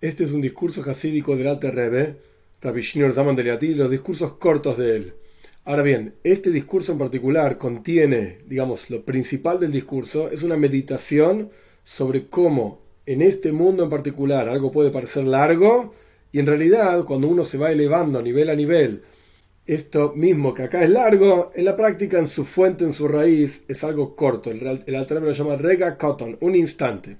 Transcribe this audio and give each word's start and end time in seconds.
Este 0.00 0.24
es 0.24 0.32
un 0.32 0.40
discurso 0.40 0.82
hasídico 0.90 1.36
del 1.36 1.48
Alte 1.48 1.70
Rebbe, 1.70 2.16
Rabbi 2.62 2.80
Shinor 2.80 3.12
Zaman 3.12 3.36
de 3.36 3.44
los 3.74 3.90
discursos 3.90 4.32
cortos 4.32 4.78
de 4.78 4.96
él. 4.96 5.12
Ahora 5.66 5.82
bien, 5.82 6.14
este 6.24 6.50
discurso 6.50 6.92
en 6.92 6.98
particular 6.98 7.58
contiene, 7.58 8.38
digamos, 8.46 8.88
lo 8.88 9.04
principal 9.04 9.60
del 9.60 9.72
discurso 9.72 10.30
es 10.30 10.42
una 10.42 10.56
meditación 10.56 11.50
sobre 11.84 12.28
cómo 12.28 12.80
en 13.04 13.20
este 13.20 13.52
mundo 13.52 13.84
en 13.84 13.90
particular 13.90 14.48
algo 14.48 14.72
puede 14.72 14.90
parecer 14.90 15.24
largo 15.24 15.92
y 16.32 16.38
en 16.38 16.46
realidad 16.46 17.04
cuando 17.04 17.28
uno 17.28 17.44
se 17.44 17.58
va 17.58 17.70
elevando 17.70 18.22
nivel 18.22 18.48
a 18.48 18.54
nivel, 18.54 19.02
esto 19.66 20.14
mismo 20.16 20.54
que 20.54 20.62
acá 20.62 20.82
es 20.82 20.88
largo, 20.88 21.52
en 21.54 21.66
la 21.66 21.76
práctica, 21.76 22.18
en 22.18 22.28
su 22.28 22.46
fuente, 22.46 22.84
en 22.84 22.94
su 22.94 23.06
raíz, 23.06 23.64
es 23.68 23.84
algo 23.84 24.16
corto. 24.16 24.50
El, 24.50 24.82
el 24.86 24.94
lo 24.94 25.32
llama 25.32 25.56
Rega 25.56 25.98
Cotton, 25.98 26.38
un 26.40 26.56
instante. 26.56 27.18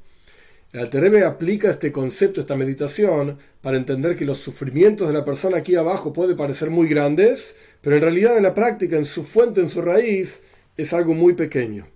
El 0.73 0.83
Alterebe 0.83 1.25
aplica 1.25 1.69
este 1.69 1.91
concepto, 1.91 2.41
esta 2.41 2.55
meditación, 2.55 3.39
para 3.61 3.77
entender 3.77 4.17
que 4.17 4.25
los 4.25 4.39
sufrimientos 4.39 5.09
de 5.09 5.15
la 5.15 5.25
persona 5.25 5.57
aquí 5.57 5.75
abajo 5.75 6.13
pueden 6.13 6.37
parecer 6.37 6.71
muy 6.71 6.87
grandes, 6.87 7.57
pero 7.81 7.97
en 7.97 8.03
realidad 8.03 8.37
en 8.37 8.45
la 8.45 8.55
práctica, 8.55 8.97
en 8.97 9.05
su 9.05 9.25
fuente, 9.25 9.61
en 9.61 9.69
su 9.69 9.83
raíz, 9.83 10.43
es 10.77 10.93
algo 10.93 11.13
muy 11.13 11.35
pequeño. 11.35 11.89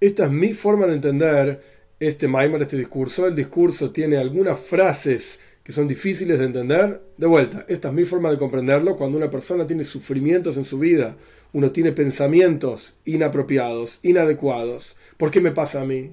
Esta 0.00 0.24
es 0.24 0.30
mi 0.30 0.54
forma 0.54 0.86
de 0.86 0.94
entender 0.94 1.60
este 2.00 2.26
Maimar, 2.26 2.62
este 2.62 2.78
discurso. 2.78 3.26
El 3.26 3.36
discurso 3.36 3.90
tiene 3.90 4.16
algunas 4.16 4.60
frases 4.60 5.38
que 5.62 5.72
son 5.72 5.86
difíciles 5.86 6.38
de 6.38 6.46
entender. 6.46 7.02
De 7.18 7.26
vuelta, 7.26 7.66
esta 7.68 7.88
es 7.88 7.94
mi 7.94 8.04
forma 8.04 8.30
de 8.30 8.38
comprenderlo. 8.38 8.96
Cuando 8.96 9.18
una 9.18 9.30
persona 9.30 9.66
tiene 9.66 9.84
sufrimientos 9.84 10.56
en 10.56 10.64
su 10.64 10.78
vida, 10.78 11.16
uno 11.52 11.70
tiene 11.70 11.92
pensamientos 11.92 12.94
inapropiados, 13.04 13.98
inadecuados. 14.02 14.96
¿Por 15.18 15.30
qué 15.30 15.42
me 15.42 15.50
pasa 15.52 15.82
a 15.82 15.84
mí? 15.84 16.12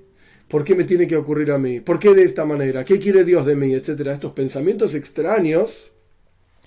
¿Por 0.54 0.64
qué 0.64 0.76
me 0.76 0.84
tiene 0.84 1.08
que 1.08 1.16
ocurrir 1.16 1.52
a 1.52 1.58
mí? 1.58 1.80
¿Por 1.80 1.98
qué 1.98 2.14
de 2.14 2.22
esta 2.22 2.46
manera? 2.46 2.86
¿Qué 2.86 3.00
quiere 3.00 3.24
Dios 3.24 3.44
de 3.48 3.56
mí? 3.56 3.74
Etcétera. 3.74 4.14
Estos 4.14 4.34
pensamientos 4.34 4.94
extraños 4.94 5.92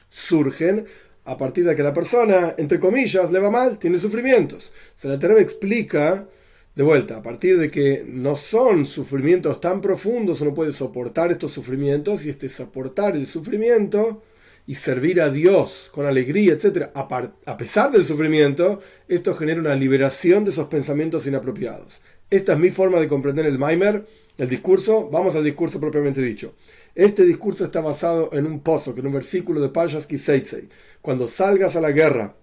surgen 0.09 0.87
a 1.25 1.37
partir 1.37 1.65
de 1.65 1.77
que 1.77 1.85
la 1.85 1.95
persona, 1.95 2.57
entre 2.59 2.81
comillas, 2.81 3.31
le 3.31 3.39
va 3.39 3.49
mal, 3.49 3.79
tiene 3.79 4.01
sufrimientos. 4.01 4.73
Se 4.97 5.07
la 5.07 5.15
explica, 5.39 6.27
de 6.75 6.83
vuelta, 6.83 7.19
a 7.19 7.23
partir 7.23 7.59
de 7.59 7.71
que 7.71 8.05
no 8.05 8.35
son 8.35 8.87
sufrimientos 8.87 9.61
tan 9.61 9.81
profundos, 9.81 10.41
uno 10.41 10.53
puede 10.53 10.73
soportar 10.73 11.31
estos 11.31 11.53
sufrimientos 11.53 12.27
y 12.27 12.31
este 12.31 12.49
soportar 12.49 13.15
el 13.15 13.29
sufrimiento 13.29 14.21
y 14.67 14.75
servir 14.75 15.21
a 15.21 15.31
Dios 15.31 15.91
con 15.93 16.07
alegría, 16.07 16.55
etcétera, 16.55 16.91
a, 16.93 17.57
pesar 17.57 17.93
del 17.93 18.05
sufrimiento, 18.05 18.81
esto 19.07 19.33
genera 19.37 19.61
una 19.61 19.77
liberación 19.77 20.45
de 20.45 20.51
esos 20.51 20.67
pensamientos 20.67 21.25
inapropiados. 21.29 22.01
Esta 22.29 22.55
es 22.55 22.59
mi 22.59 22.71
forma 22.71 22.99
de 22.99 23.07
comprender 23.07 23.47
el 23.47 23.57
Maimer, 23.57 24.05
el 24.37 24.49
discurso. 24.49 25.09
Vamos 25.11 25.37
al 25.37 25.45
discurso 25.45 25.79
propiamente 25.79 26.21
dicho. 26.21 26.55
Este 26.97 27.25
discurso 27.25 27.65
está 27.65 27.81
basado 27.81 28.31
en 28.33 28.47
un 28.47 28.61
pozo, 28.61 28.95
que 28.95 29.01
en 29.01 29.07
un 29.07 29.13
versículo 29.13 29.61
de 29.61 29.69
Pashas 29.69 30.09
Kiseitzei. 30.09 30.69
Cuando 31.01 31.29
salgas 31.29 31.77
a 31.77 31.81
la 31.81 31.93
guerra 31.93 32.35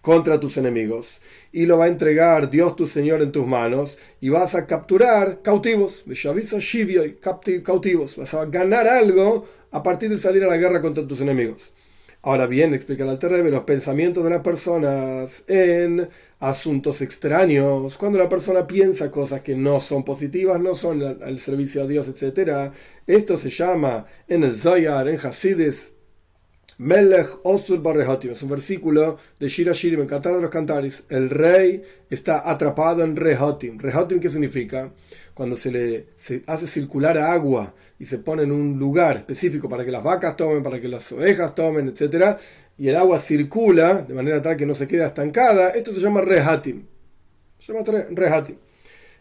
contra 0.00 0.40
tus 0.40 0.56
enemigos 0.56 1.20
y 1.52 1.66
lo 1.66 1.76
va 1.76 1.84
a 1.84 1.88
entregar 1.88 2.50
Dios 2.50 2.74
tu 2.74 2.86
Señor 2.86 3.20
en 3.20 3.32
tus 3.32 3.46
manos 3.46 3.98
y 4.20 4.30
vas 4.30 4.54
a 4.54 4.66
capturar 4.66 5.42
cautivos, 5.42 6.04
cautivos, 7.62 8.16
vas 8.16 8.34
a 8.34 8.46
ganar 8.46 8.88
algo 8.88 9.46
a 9.70 9.82
partir 9.82 10.08
de 10.08 10.18
salir 10.18 10.42
a 10.42 10.48
la 10.48 10.56
guerra 10.56 10.80
contra 10.80 11.06
tus 11.06 11.20
enemigos. 11.20 11.70
Ahora 12.24 12.46
bien, 12.46 12.72
explica 12.72 13.02
el 13.02 13.10
Alterrebe, 13.10 13.50
los 13.50 13.64
pensamientos 13.64 14.22
de 14.22 14.30
las 14.30 14.42
personas 14.42 15.42
en 15.48 16.08
asuntos 16.42 17.00
extraños, 17.02 17.96
cuando 17.96 18.18
la 18.18 18.28
persona 18.28 18.66
piensa 18.66 19.12
cosas 19.12 19.42
que 19.42 19.54
no 19.54 19.78
son 19.78 20.04
positivas, 20.04 20.60
no 20.60 20.74
son 20.74 21.00
al, 21.22 21.38
servicio 21.38 21.84
a 21.84 21.86
Dios, 21.86 22.08
etc. 22.08 22.72
Esto 23.06 23.36
se 23.36 23.48
llama 23.48 24.06
en 24.26 24.42
el 24.42 24.56
Zoyar, 24.56 25.06
en 25.06 25.20
Hasidis, 25.24 25.92
Melech 26.78 27.28
Osur 27.44 27.80
Barrehotim, 27.80 28.32
es 28.32 28.42
un 28.42 28.48
versículo 28.48 29.18
de 29.38 29.48
Shira 29.48 29.72
Shirim, 29.72 30.00
en 30.00 30.08
Cantar 30.08 30.34
de 30.34 30.42
los 30.42 30.50
Cantaris. 30.50 31.04
El 31.08 31.30
rey 31.30 31.80
está 32.10 32.50
atrapado 32.50 33.04
en 33.04 33.14
Rehotim. 33.14 33.78
Rehotim, 33.78 34.18
¿qué 34.18 34.28
significa? 34.28 34.92
Cuando 35.34 35.54
se 35.54 35.70
le 35.70 36.06
se 36.16 36.42
hace 36.48 36.66
circular 36.66 37.18
agua 37.18 37.72
y 38.00 38.04
se 38.04 38.18
pone 38.18 38.42
en 38.42 38.50
un 38.50 38.80
lugar 38.80 39.16
específico 39.16 39.68
para 39.68 39.84
que 39.84 39.92
las 39.92 40.02
vacas 40.02 40.36
tomen, 40.36 40.64
para 40.64 40.80
que 40.80 40.88
las 40.88 41.12
ovejas 41.12 41.54
tomen, 41.54 41.86
etc. 41.86 42.36
Y 42.78 42.88
el 42.88 42.96
agua 42.96 43.18
circula 43.18 44.02
de 44.02 44.14
manera 44.14 44.42
tal 44.42 44.56
que 44.56 44.66
no 44.66 44.74
se 44.74 44.88
queda 44.88 45.06
estancada. 45.06 45.70
Esto 45.70 45.92
se 45.92 46.00
llama 46.00 46.20
Rehatim. 46.20 46.84
Se 47.58 47.72
llama 47.72 47.84
Rehatim. 48.10 48.56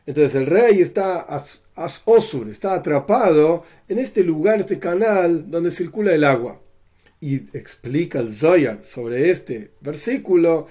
Entonces 0.05 0.35
el 0.35 0.47
rey 0.47 0.81
está 0.81 1.21
as, 1.21 1.61
Osur, 2.05 2.49
está 2.49 2.73
atrapado 2.73 3.63
en 3.87 3.99
este 3.99 4.23
lugar, 4.23 4.59
este 4.59 4.79
canal 4.79 5.49
donde 5.49 5.71
circula 5.71 6.13
el 6.13 6.23
agua 6.23 6.59
y 7.19 7.35
explica 7.55 8.19
el 8.19 8.31
Zoyar 8.31 8.83
sobre 8.83 9.29
este 9.29 9.71
versículo, 9.79 10.67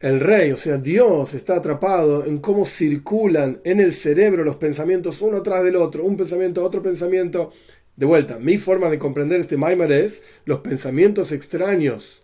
el 0.00 0.20
rey, 0.20 0.52
o 0.52 0.56
sea, 0.56 0.76
Dios 0.76 1.34
está 1.34 1.56
atrapado 1.56 2.26
en 2.26 2.38
cómo 2.38 2.66
circulan 2.66 3.60
en 3.64 3.80
el 3.80 3.92
cerebro 3.92 4.44
los 4.44 4.56
pensamientos 4.56 5.22
uno 5.22 5.42
tras 5.42 5.64
del 5.64 5.76
otro, 5.76 6.04
un 6.04 6.16
pensamiento, 6.16 6.62
otro 6.62 6.82
pensamiento. 6.82 7.52
De 7.96 8.06
vuelta, 8.06 8.38
mi 8.38 8.58
forma 8.58 8.90
de 8.90 8.98
comprender 8.98 9.40
este 9.40 9.56
Maimar 9.56 9.92
es 9.92 10.22
los 10.44 10.60
pensamientos 10.60 11.30
extraños, 11.32 12.22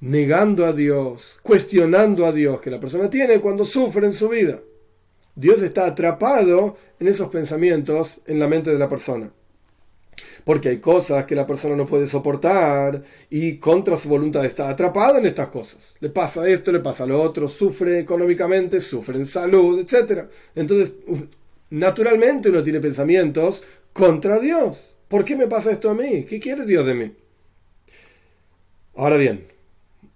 negando 0.00 0.64
a 0.64 0.72
Dios, 0.72 1.38
cuestionando 1.42 2.24
a 2.26 2.32
Dios 2.32 2.60
que 2.60 2.70
la 2.70 2.80
persona 2.80 3.10
tiene 3.10 3.40
cuando 3.40 3.64
sufre 3.64 4.06
en 4.06 4.14
su 4.14 4.28
vida. 4.28 4.60
Dios 5.34 5.62
está 5.62 5.86
atrapado 5.86 6.76
en 6.98 7.08
esos 7.08 7.28
pensamientos 7.28 8.20
en 8.26 8.38
la 8.38 8.48
mente 8.48 8.70
de 8.70 8.78
la 8.78 8.88
persona 8.88 9.30
porque 10.44 10.68
hay 10.70 10.78
cosas 10.78 11.26
que 11.26 11.34
la 11.34 11.46
persona 11.46 11.76
no 11.76 11.86
puede 11.86 12.08
soportar 12.08 13.02
y 13.28 13.56
contra 13.58 13.96
su 13.96 14.08
voluntad 14.08 14.44
está 14.44 14.68
atrapado 14.68 15.18
en 15.18 15.26
estas 15.26 15.48
cosas. 15.48 15.94
Le 16.00 16.10
pasa 16.10 16.48
esto, 16.48 16.72
le 16.72 16.80
pasa 16.80 17.06
lo 17.06 17.20
otro, 17.20 17.48
sufre 17.48 17.98
económicamente, 17.98 18.80
sufre 18.80 19.16
en 19.18 19.26
salud, 19.26 19.78
etc. 19.80 20.28
Entonces, 20.54 20.94
naturalmente 21.70 22.48
uno 22.48 22.62
tiene 22.62 22.80
pensamientos 22.80 23.62
contra 23.92 24.38
Dios. 24.38 24.89
¿Por 25.10 25.24
qué 25.24 25.34
me 25.34 25.48
pasa 25.48 25.72
esto 25.72 25.90
a 25.90 25.94
mí? 25.94 26.22
¿Qué 26.22 26.38
quiere 26.38 26.64
Dios 26.64 26.86
de 26.86 26.94
mí? 26.94 27.12
Ahora 28.94 29.16
bien, 29.16 29.44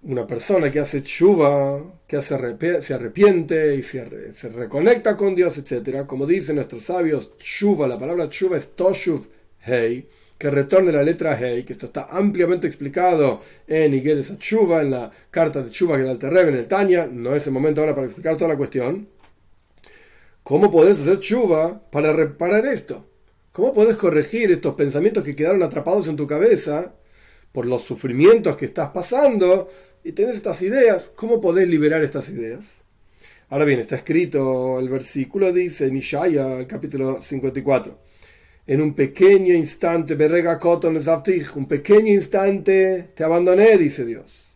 una 0.05 0.25
persona 0.25 0.71
que 0.71 0.79
hace 0.79 1.03
chuva, 1.03 1.83
que 2.07 2.23
se 2.23 2.95
arrepiente 2.95 3.75
y 3.75 3.83
se, 3.83 4.33
se, 4.33 4.49
reconecta 4.51 5.17
con 5.17 5.35
Dios, 5.35 5.59
etc. 5.59 6.07
Como 6.07 6.27
dicen 6.27 6.55
nuestros 6.55 6.85
sabios, 6.85 7.37
chuva, 7.39 7.89
la 7.89 7.99
palabra 7.99 8.29
chuva 8.29 8.57
es 8.57 8.77
toshuv, 8.77 9.27
Hey, 9.59 10.09
que 10.39 10.49
retorne 10.49 10.93
la 10.93 11.03
letra 11.03 11.37
Hey, 11.37 11.65
que 11.65 11.73
esto 11.73 11.87
está 11.87 12.05
ampliamente 12.05 12.69
explicado 12.69 13.41
en 13.67 13.95
Igueres 13.95 14.39
Chuba, 14.39 14.81
en 14.81 14.93
la 14.93 15.11
carta 15.29 15.65
de 15.65 15.73
Chuba 15.73 15.97
que 15.97 16.05
da 16.05 16.13
el 16.13 16.19
Terrebe 16.19 16.51
en 16.51 16.57
el 16.59 16.69
Tanya, 16.69 17.09
no 17.11 17.35
es 17.35 17.45
el 17.49 17.53
momento 17.53 17.81
ahora 17.81 17.97
para 17.97 18.07
explicar 18.07 18.37
toda 18.37 18.51
la 18.51 18.57
cuestión. 18.57 19.09
¿Cómo 20.45 20.71
podés 20.71 21.01
hacer 21.01 21.19
Chuba 21.19 21.83
para 21.91 22.13
reparar 22.13 22.65
esto? 22.67 23.09
¿Cómo 23.55 23.73
podés 23.73 23.95
corregir 23.95 24.51
estos 24.51 24.75
pensamientos 24.75 25.23
que 25.23 25.37
quedaron 25.37 25.63
atrapados 25.63 26.09
en 26.09 26.17
tu 26.17 26.27
cabeza 26.27 26.97
por 27.53 27.67
los 27.67 27.83
sufrimientos 27.83 28.57
que 28.57 28.65
estás 28.65 28.91
pasando 28.91 29.71
y 30.03 30.11
tenés 30.11 30.35
estas 30.35 30.61
ideas? 30.63 31.13
¿Cómo 31.15 31.41
podés 31.41 31.69
liberar 31.69 32.03
estas 32.03 32.29
ideas? 32.31 32.65
Ahora 33.51 33.65
bien, 33.65 33.79
está 33.79 33.95
escrito, 33.95 34.81
el 34.81 34.89
versículo 34.89 35.53
dice 35.53 35.87
en 35.87 35.97
Ishaya, 35.99 36.59
el 36.59 36.67
capítulo 36.67 37.23
54 37.23 37.97
en 38.67 38.81
un 38.81 38.93
pequeño 38.93 39.55
instante, 39.55 40.17
un 41.55 41.69
pequeño 41.69 42.13
instante 42.13 43.11
te 43.15 43.23
abandoné, 43.23 43.79
dice 43.79 44.05
Dios. 44.05 44.47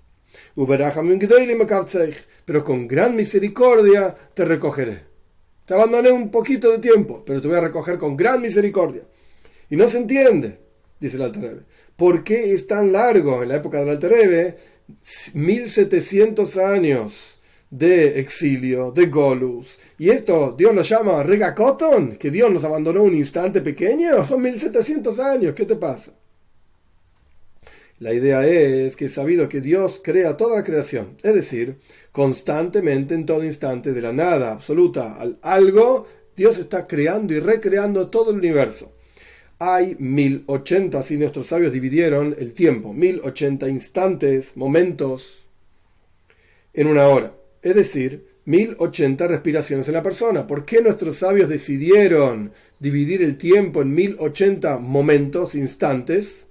Pero 2.47 2.65
con 2.65 2.89
gran 2.89 3.15
misericordia 3.15 4.17
te 4.35 4.45
recogeré. 4.45 5.08
Te 5.69 5.75
abandoné 5.75 6.11
un 6.11 6.31
poquito 6.31 6.73
de 6.73 6.79
tiempo, 6.79 7.23
pero 7.27 7.43
te 7.43 7.47
voy 7.47 7.59
a 7.59 7.61
recoger 7.61 7.99
con 7.99 8.17
gran 8.17 8.41
misericordia. 8.41 9.03
Y 9.69 9.77
no 9.77 9.87
se 9.87 9.99
entiende, 9.99 10.61
dice 10.99 11.17
el 11.17 11.25
Alterebe. 11.25 11.61
¿Por 11.95 12.25
qué 12.25 12.55
es 12.55 12.67
tan 12.67 12.91
largo 12.91 13.43
en 13.43 13.51
la 13.51 13.57
época 13.57 13.79
del 13.79 13.91
Alterebe? 13.91 14.57
1700 15.35 16.57
años 16.57 17.39
de 17.69 18.19
exilio, 18.19 18.93
de 18.93 19.09
Golus. 19.09 19.79
Y 19.99 20.09
esto 20.09 20.55
Dios 20.57 20.75
lo 20.75 20.81
llama 20.81 21.23
Regacoton, 21.23 22.17
que 22.17 22.31
Dios 22.31 22.51
nos 22.51 22.65
abandonó 22.65 23.03
un 23.03 23.15
instante 23.15 23.61
pequeño. 23.61 24.25
Son 24.25 24.41
1700 24.41 25.19
años, 25.19 25.55
¿qué 25.55 25.67
te 25.67 25.77
pasa? 25.77 26.13
La 28.01 28.13
idea 28.13 28.47
es 28.47 28.95
que 28.97 29.09
sabido 29.09 29.49
que 29.49 29.61
Dios 29.61 30.01
crea 30.03 30.37
toda 30.37 30.59
la 30.59 30.65
creación, 30.65 31.17
es 31.23 31.35
decir, 31.35 31.79
constantemente 32.13 33.15
en 33.15 33.27
todo 33.27 33.45
instante, 33.45 33.93
de 33.93 34.01
la 34.01 34.13
nada 34.13 34.53
absoluta 34.53 35.17
al 35.17 35.39
algo, 35.43 36.07
Dios 36.37 36.59
está 36.59 36.87
creando 36.87 37.35
y 37.35 37.41
recreando 37.41 38.09
todo 38.09 38.31
el 38.31 38.39
universo. 38.39 38.93
Hay 39.59 39.97
1080, 39.99 40.99
así 40.99 41.17
nuestros 41.17 41.49
sabios 41.49 41.73
dividieron 41.73 42.37
el 42.39 42.53
tiempo, 42.53 42.93
1080 42.93 43.69
instantes, 43.69 44.57
momentos 44.57 45.45
en 46.73 46.87
una 46.87 47.09
hora 47.09 47.33
es 47.63 47.75
decir, 47.75 48.27
1080 48.45 49.27
respiraciones 49.27 49.89
en 49.89 49.95
la 49.95 50.03
persona. 50.03 50.47
¿Por 50.47 50.65
qué 50.65 50.81
nuestros 50.81 51.17
sabios 51.17 51.49
decidieron 51.49 52.53
dividir 52.79 53.23
el 53.23 53.37
tiempo 53.37 53.83
en 53.83 53.95
1080 53.95 54.79
momentos, 54.79 55.55
instantes? 55.55 56.47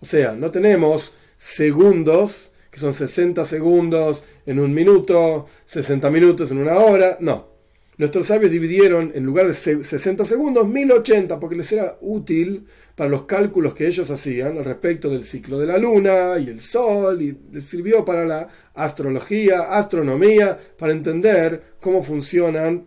O 0.00 0.06
sea, 0.06 0.32
no 0.32 0.50
tenemos 0.50 1.12
segundos, 1.36 2.50
que 2.70 2.78
son 2.78 2.92
60 2.92 3.44
segundos 3.44 4.24
en 4.46 4.58
un 4.58 4.72
minuto, 4.72 5.46
60 5.66 6.10
minutos 6.10 6.50
en 6.50 6.58
una 6.58 6.78
hora. 6.78 7.16
No. 7.20 7.48
Nuestros 7.96 8.26
sabios 8.26 8.52
dividieron, 8.52 9.10
en 9.14 9.24
lugar 9.24 9.48
de 9.48 9.54
60 9.54 10.24
segundos, 10.24 10.68
1080, 10.68 11.40
porque 11.40 11.56
les 11.56 11.72
era 11.72 11.98
útil 12.00 12.66
para 12.94 13.10
los 13.10 13.24
cálculos 13.24 13.74
que 13.74 13.88
ellos 13.88 14.08
hacían 14.10 14.56
al 14.56 14.64
respecto 14.64 15.10
del 15.10 15.24
ciclo 15.24 15.58
de 15.58 15.66
la 15.66 15.78
luna 15.78 16.38
y 16.38 16.48
el 16.48 16.60
sol, 16.60 17.20
y 17.20 17.36
les 17.52 17.64
sirvió 17.64 18.04
para 18.04 18.24
la 18.24 18.48
astrología, 18.74 19.76
astronomía, 19.76 20.56
para 20.78 20.92
entender 20.92 21.74
cómo 21.80 22.04
funcionan 22.04 22.86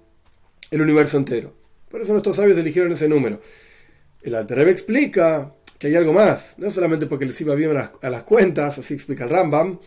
el 0.69 0.81
universo 0.81 1.17
entero. 1.17 1.53
Por 1.89 1.99
eso 1.99 2.13
nuestros 2.13 2.37
sabios 2.37 2.57
eligieron 2.57 2.93
ese 2.93 3.09
número. 3.09 3.41
El 4.21 4.35
Altereb 4.35 4.69
explica 4.69 5.53
que 5.81 5.87
hay 5.87 5.95
algo 5.95 6.13
más, 6.13 6.59
no 6.59 6.69
solamente 6.69 7.07
porque 7.07 7.25
les 7.25 7.41
iba 7.41 7.55
bien 7.55 7.75
a 7.75 8.09
las, 8.11 8.21
cuentas, 8.21 8.77
así 8.77 8.93
explica 8.93 9.23
el 9.23 9.31
Rambam, 9.31 9.79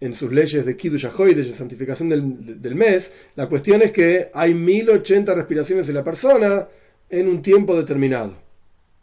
en 0.00 0.14
sus 0.14 0.32
leyes 0.32 0.64
de 0.64 0.74
Kiddush 0.74 1.04
de 1.04 1.52
santificación 1.52 2.08
del, 2.08 2.62
del, 2.62 2.74
mes, 2.74 3.12
la 3.36 3.46
cuestión 3.46 3.82
es 3.82 3.92
que 3.92 4.30
hay 4.32 4.54
1080 4.54 5.34
respiraciones 5.34 5.86
de 5.86 5.92
la 5.92 6.02
persona 6.02 6.66
en 7.10 7.28
un 7.28 7.42
tiempo 7.42 7.76
determinado. 7.76 8.34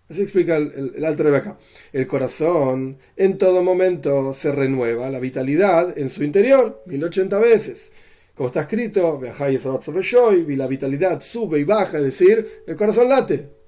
Así 0.09 0.23
explica 0.23 0.57
el, 0.57 0.93
el, 0.95 1.05
Alto 1.05 1.27
acá. 1.27 1.59
El 1.93 2.07
corazón 2.07 2.97
en 3.15 3.37
todo 3.37 3.61
momento 3.61 4.33
se 4.33 4.51
renueva, 4.51 5.11
la 5.11 5.19
vitalidad 5.19 5.95
en 5.95 6.09
su 6.09 6.23
interior, 6.23 6.81
1080 6.87 7.37
veces. 7.37 7.91
Como 8.33 8.47
está 8.47 8.61
escrito, 8.61 9.21
y 9.21 10.55
la 10.55 10.65
vitalidad 10.65 11.21
sube 11.21 11.59
y 11.59 11.65
baja, 11.65 11.99
es 11.99 12.03
decir, 12.03 12.63
el 12.65 12.75
corazón 12.75 13.09
late. 13.09 13.60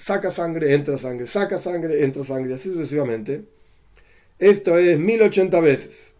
Saca 0.00 0.30
sangre, 0.30 0.72
entra 0.72 0.96
sangre, 0.96 1.26
saca 1.26 1.58
sangre, 1.58 2.02
entra 2.02 2.24
sangre, 2.24 2.54
así 2.54 2.72
sucesivamente. 2.72 3.44
Esto 4.38 4.78
es 4.78 4.98
1080 4.98 5.60
veces. 5.60 6.14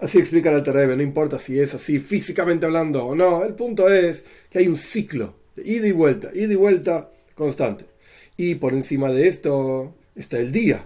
Así 0.00 0.18
explica 0.18 0.50
el 0.50 0.56
Alter 0.56 0.88
no 0.96 1.02
importa 1.04 1.38
si 1.38 1.60
es 1.60 1.72
así 1.72 2.00
físicamente 2.00 2.66
hablando 2.66 3.06
o 3.06 3.14
no. 3.14 3.44
El 3.44 3.54
punto 3.54 3.88
es 3.88 4.24
que 4.50 4.58
hay 4.58 4.66
un 4.66 4.76
ciclo 4.76 5.36
de 5.54 5.62
ida 5.70 5.86
y 5.86 5.92
vuelta, 5.92 6.30
ida 6.34 6.52
y 6.52 6.56
vuelta 6.56 7.12
constante. 7.36 7.86
Y 8.36 8.56
por 8.56 8.72
encima 8.72 9.12
de 9.12 9.28
esto 9.28 9.94
está 10.16 10.40
el 10.40 10.50
día, 10.50 10.84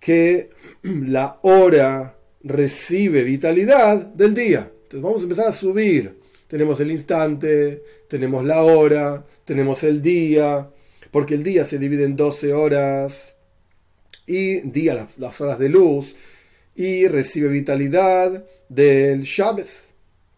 que 0.00 0.50
la 0.82 1.38
hora 1.42 2.18
recibe 2.42 3.22
vitalidad 3.22 4.06
del 4.06 4.34
día. 4.34 4.72
Entonces 4.82 5.02
vamos 5.02 5.20
a 5.20 5.22
empezar 5.22 5.46
a 5.46 5.52
subir. 5.52 6.18
Tenemos 6.48 6.80
el 6.80 6.90
instante, 6.90 7.82
tenemos 8.08 8.44
la 8.44 8.62
hora, 8.62 9.24
tenemos 9.44 9.84
el 9.84 10.00
día, 10.00 10.68
porque 11.10 11.34
el 11.34 11.42
día 11.42 11.64
se 11.64 11.78
divide 11.78 12.04
en 12.04 12.16
12 12.16 12.54
horas 12.54 13.34
y 14.26 14.60
día 14.60 15.06
las, 15.18 15.40
horas 15.40 15.58
de 15.58 15.68
luz 15.68 16.16
y 16.74 17.06
recibe 17.06 17.48
vitalidad 17.48 18.44
del 18.68 19.22
Shabbat, 19.22 19.66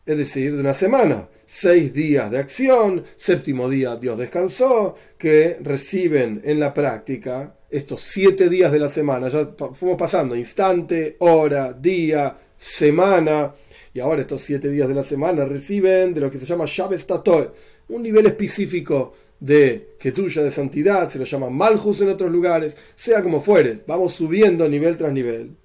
es 0.06 0.16
decir, 0.18 0.54
de 0.54 0.60
una 0.60 0.74
semana. 0.74 1.28
Seis 1.46 1.92
días 1.92 2.30
de 2.30 2.38
acción, 2.38 3.04
séptimo 3.16 3.68
día 3.68 3.96
Dios 3.96 4.18
descansó, 4.18 4.96
que 5.16 5.58
reciben 5.60 6.40
en 6.44 6.60
la 6.60 6.74
práctica 6.74 7.54
estos 7.68 8.00
siete 8.00 8.48
días 8.48 8.72
de 8.72 8.80
la 8.80 8.88
semana, 8.88 9.28
ya 9.28 9.46
fuimos 9.74 9.96
pasando 9.96 10.34
instante, 10.34 11.16
hora, 11.20 11.72
día, 11.72 12.36
semana, 12.56 13.52
y 13.92 14.00
ahora 14.00 14.20
estos 14.20 14.40
siete 14.42 14.70
días 14.70 14.88
de 14.88 14.94
la 14.94 15.02
semana 15.02 15.44
reciben 15.44 16.14
de 16.14 16.20
lo 16.20 16.30
que 16.30 16.38
se 16.38 16.46
llama 16.46 16.64
Shabbat 16.66 17.02
Tatoe, 17.02 17.50
un 17.88 18.02
nivel 18.02 18.26
específico 18.26 19.14
de 19.40 19.94
que 19.98 20.12
tuya 20.12 20.42
de 20.42 20.50
santidad, 20.50 21.08
se 21.08 21.18
lo 21.18 21.24
llama 21.24 21.50
Malhus 21.50 22.00
en 22.02 22.10
otros 22.10 22.30
lugares, 22.30 22.76
sea 22.94 23.22
como 23.22 23.40
fuere, 23.40 23.80
vamos 23.86 24.12
subiendo 24.12 24.68
nivel 24.68 24.96
tras 24.96 25.12
nivel. 25.12 25.56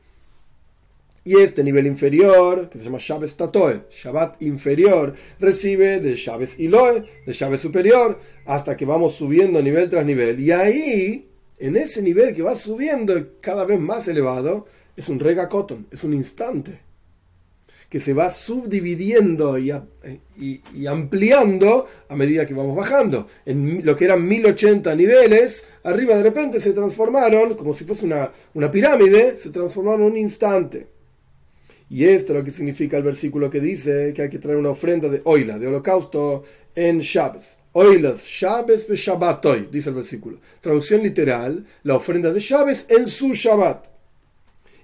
Y 1.28 1.40
este 1.40 1.64
nivel 1.64 1.88
inferior, 1.88 2.70
que 2.70 2.78
se 2.78 2.86
llama 2.86 3.00
Shabbat 3.00 3.32
Tatoe, 3.32 3.82
Shabbat 3.90 4.42
inferior, 4.44 5.14
recibe 5.40 6.00
del 6.00 6.16
Shabbat 6.16 6.60
Iloe, 6.60 7.04
del 7.26 7.36
Shabbat 7.36 7.60
superior, 7.60 8.20
hasta 8.46 8.78
que 8.78 8.86
vamos 8.86 9.16
subiendo 9.16 9.62
nivel 9.62 9.90
tras 9.90 10.06
nivel. 10.06 10.40
Y 10.40 10.52
ahí, 10.52 11.28
en 11.58 11.78
ese 11.78 12.04
nivel 12.04 12.36
que 12.36 12.44
va 12.44 12.56
subiendo 12.56 13.40
cada 13.42 13.66
vez 13.66 13.80
más 13.80 14.08
elevado, 14.08 14.68
es 14.96 15.10
un 15.10 15.20
rega 15.20 15.50
cotton, 15.50 15.88
es 15.92 16.04
un 16.04 16.14
instante, 16.14 16.85
que 17.96 18.02
se 18.02 18.14
va 18.14 18.28
subdividiendo 18.28 19.58
y, 19.58 19.72
y, 20.38 20.86
ampliando 20.86 21.88
a 22.10 22.16
medida 22.18 22.46
que 22.46 22.54
vamos 22.54 22.76
bajando. 22.76 23.30
En 23.46 23.86
lo 23.86 23.96
que 23.96 24.04
eran 24.04 24.28
1080 24.28 24.94
niveles, 24.96 25.64
arriba 25.82 26.18
de 26.18 26.24
repente 26.24 26.60
se 26.60 26.74
transformaron, 26.74 27.54
como 27.54 27.74
si 27.74 27.86
fuese 27.86 28.04
una, 28.06 28.30
una 28.54 28.70
pirámide, 28.70 29.38
se 29.38 29.50
transformaron 29.50 30.02
en 30.02 30.12
un 30.12 30.18
instante. 30.18 30.88
Y 31.90 32.04
esto 32.04 32.34
es 32.34 32.40
lo 32.40 32.44
que 32.44 32.52
significa 32.52 32.98
el 32.98 33.04
versículo 33.04 33.50
que 33.50 33.62
dice 33.62 34.12
que 34.14 34.24
hay 34.24 34.30
que 34.30 34.40
traer 34.40 34.58
una 34.58 34.72
ofrenda 34.72 35.08
de 35.08 35.22
oila, 35.24 35.58
de 35.58 35.68
holocausto, 35.68 36.44
en 36.76 37.00
Shabbos. 37.00 37.58
Oilas, 37.72 38.26
Shabbos 38.26 38.86
be 38.90 38.98
Shabbatoy, 38.98 39.70
dice 39.72 39.88
el 39.88 39.96
versículo. 39.96 40.40
Traducción 40.60 41.02
literal, 41.02 41.66
la 41.84 41.96
ofrenda 41.96 42.34
de 42.34 42.42
Shabbos 42.42 42.88
en 42.90 43.08
su 43.08 43.32
Shabbat. 43.32 43.88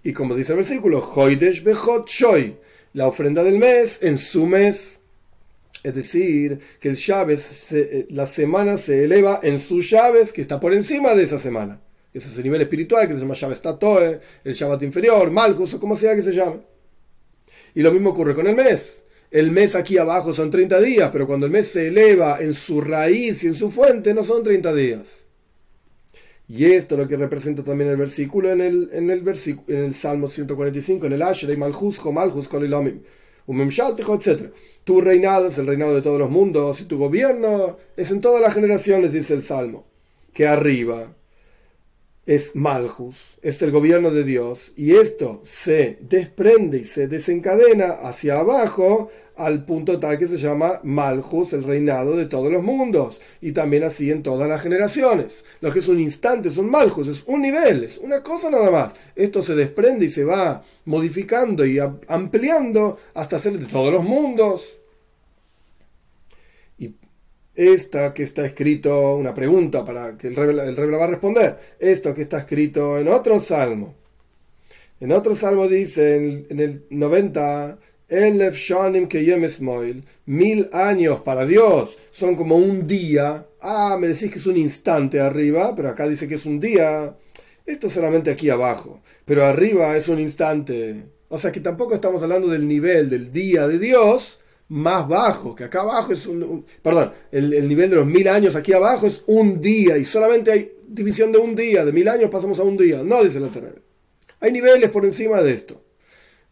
Y 0.01 0.13
como 0.13 0.33
dice 0.33 0.53
el 0.53 0.59
versículo, 0.59 0.99
Hoidesh 1.13 1.61
Behot 1.61 2.07
Shoy, 2.07 2.55
la 2.93 3.07
ofrenda 3.07 3.43
del 3.43 3.57
mes 3.57 3.99
en 4.01 4.17
su 4.17 4.45
mes. 4.45 4.97
Es 5.83 5.95
decir, 5.95 6.59
que 6.79 6.89
el 6.89 6.97
eh, 6.97 8.07
la 8.09 8.25
semana 8.27 8.77
se 8.77 9.03
eleva 9.03 9.39
en 9.41 9.59
su 9.59 9.81
Shabbos, 9.81 10.31
que 10.31 10.41
está 10.41 10.59
por 10.59 10.73
encima 10.73 11.15
de 11.15 11.23
esa 11.23 11.39
semana. 11.39 11.81
Ese 12.13 12.27
es 12.27 12.37
el 12.37 12.43
nivel 12.43 12.61
espiritual 12.61 13.07
que 13.07 13.13
se 13.13 13.21
llama 13.21 13.33
Shabbos 13.35 13.61
Tatoe, 13.61 14.19
el 14.43 14.53
Shabbat 14.53 14.83
inferior, 14.83 15.31
Malchus 15.31 15.73
o 15.75 15.79
como 15.79 15.95
sea 15.95 16.15
que 16.15 16.21
se 16.21 16.33
llame. 16.33 16.59
Y 17.73 17.81
lo 17.81 17.91
mismo 17.91 18.09
ocurre 18.09 18.35
con 18.35 18.47
el 18.47 18.55
mes. 18.55 19.01
El 19.31 19.49
mes 19.51 19.75
aquí 19.75 19.97
abajo 19.97 20.33
son 20.33 20.51
30 20.51 20.81
días, 20.81 21.09
pero 21.11 21.25
cuando 21.25 21.45
el 21.45 21.53
mes 21.53 21.67
se 21.67 21.87
eleva 21.87 22.39
en 22.41 22.53
su 22.53 22.81
raíz 22.81 23.43
y 23.43 23.47
en 23.47 23.55
su 23.55 23.71
fuente, 23.71 24.13
no 24.13 24.25
son 24.25 24.43
30 24.43 24.73
días. 24.73 25.20
Y 26.53 26.65
esto 26.65 26.95
es 26.95 26.99
lo 26.99 27.07
que 27.07 27.15
representa 27.15 27.63
también 27.63 27.91
el 27.91 27.95
versículo 27.95 28.51
en 28.51 28.59
el, 28.59 28.89
en 28.91 29.09
el, 29.09 29.25
en 29.67 29.77
el 29.77 29.93
Salmo 29.95 30.27
145, 30.27 31.05
en 31.05 31.13
el 31.13 31.21
Asher, 31.21 31.57
Malhus, 31.57 32.03
Malhus, 32.03 32.49
etc. 33.47 34.51
Tu 34.83 34.99
reinado 34.99 35.47
es 35.47 35.57
el 35.59 35.67
reinado 35.67 35.95
de 35.95 36.01
todos 36.01 36.19
los 36.19 36.29
mundos 36.29 36.81
y 36.81 36.85
tu 36.85 36.97
gobierno 36.97 37.77
es 37.95 38.11
en 38.11 38.19
todas 38.19 38.41
las 38.41 38.53
generaciones, 38.53 39.13
dice 39.13 39.33
el 39.33 39.43
Salmo. 39.43 39.85
Que 40.33 40.45
arriba 40.45 41.15
es 42.25 42.53
Malhus, 42.53 43.37
es 43.41 43.61
el 43.61 43.71
gobierno 43.71 44.11
de 44.11 44.25
Dios, 44.25 44.73
y 44.75 44.95
esto 44.95 45.39
se 45.45 45.99
desprende 46.01 46.79
y 46.79 46.83
se 46.83 47.07
desencadena 47.07 47.91
hacia 47.91 48.39
abajo 48.39 49.09
al 49.35 49.65
punto 49.65 49.99
tal 49.99 50.17
que 50.17 50.27
se 50.27 50.37
llama 50.37 50.79
Malhus, 50.83 51.53
el 51.53 51.63
reinado 51.63 52.15
de 52.15 52.25
todos 52.25 52.51
los 52.51 52.63
mundos, 52.63 53.21
y 53.41 53.51
también 53.51 53.83
así 53.83 54.11
en 54.11 54.23
todas 54.23 54.47
las 54.47 54.61
generaciones. 54.61 55.43
Lo 55.61 55.71
que 55.71 55.79
es 55.79 55.87
un 55.87 55.99
instante 55.99 56.49
es 56.49 56.57
un 56.57 56.69
Malhus, 56.69 57.07
es 57.07 57.23
un 57.25 57.41
nivel, 57.41 57.83
es 57.83 57.97
una 57.97 58.21
cosa 58.21 58.49
nada 58.49 58.69
más. 58.69 58.93
Esto 59.15 59.41
se 59.41 59.55
desprende 59.55 60.05
y 60.05 60.09
se 60.09 60.23
va 60.23 60.63
modificando 60.85 61.65
y 61.65 61.79
ampliando 62.07 62.97
hasta 63.13 63.39
ser 63.39 63.57
de 63.57 63.65
todos 63.65 63.93
los 63.93 64.03
mundos 64.03 64.81
esta 67.55 68.13
que 68.13 68.23
está 68.23 68.45
escrito, 68.45 69.15
una 69.15 69.33
pregunta 69.33 69.83
para 69.83 70.17
que 70.17 70.27
el 70.27 70.35
rey, 70.35 70.49
el 70.49 70.93
va 70.93 71.03
a 71.03 71.07
responder, 71.07 71.57
esto 71.79 72.13
que 72.13 72.23
está 72.23 72.39
escrito 72.39 72.97
en 72.97 73.07
otro 73.07 73.39
salmo. 73.39 73.95
En 74.99 75.11
otro 75.11 75.35
salmo 75.35 75.67
dice, 75.67 76.45
en, 76.49 76.59
el 76.59 76.85
90, 76.89 77.77
Elef 78.11 78.57
Shanim 78.57 79.07
Moil, 79.61 80.03
mil 80.25 80.69
años 80.73 81.21
para 81.21 81.45
Dios 81.45 81.97
son 82.11 82.35
como 82.35 82.57
un 82.57 82.85
día. 82.85 83.47
Ah, 83.61 83.97
me 83.97 84.09
decís 84.09 84.29
que 84.29 84.37
es 84.37 84.45
un 84.47 84.57
instante 84.57 85.21
arriba, 85.21 85.73
pero 85.73 85.87
acá 85.87 86.09
dice 86.09 86.27
que 86.27 86.35
es 86.35 86.45
un 86.45 86.59
día. 86.59 87.15
Esto 87.65 87.89
solamente 87.89 88.29
aquí 88.29 88.49
abajo, 88.49 89.01
pero 89.23 89.45
arriba 89.45 89.95
es 89.95 90.09
un 90.09 90.19
instante. 90.19 91.05
O 91.29 91.39
sea 91.39 91.53
que 91.53 91.61
tampoco 91.61 91.95
estamos 91.95 92.21
hablando 92.21 92.49
del 92.49 92.67
nivel 92.67 93.09
del 93.09 93.31
día 93.31 93.65
de 93.65 93.79
Dios, 93.79 94.39
más 94.67 95.07
bajo, 95.07 95.55
que 95.55 95.63
acá 95.63 95.79
abajo 95.79 96.11
es 96.11 96.27
un, 96.27 96.65
perdón, 96.81 97.13
el, 97.31 97.65
nivel 97.65 97.89
de 97.89 97.95
los 97.95 98.05
mil 98.05 98.27
años 98.27 98.57
aquí 98.57 98.73
abajo 98.73 99.07
es 99.07 99.21
un 99.27 99.61
día 99.61 99.97
y 99.97 100.03
solamente 100.03 100.51
hay 100.51 100.73
división 100.85 101.31
de 101.31 101.37
un 101.37 101.55
día, 101.55 101.85
de 101.85 101.93
mil 101.93 102.09
años 102.09 102.29
pasamos 102.29 102.59
a 102.59 102.63
un 102.63 102.75
día, 102.75 103.03
no 103.03 103.23
dice 103.23 103.39
la 103.39 103.47
Torre. 103.47 103.75
Hay 104.41 104.51
niveles 104.51 104.89
por 104.89 105.05
encima 105.05 105.41
de 105.41 105.53
esto. 105.53 105.81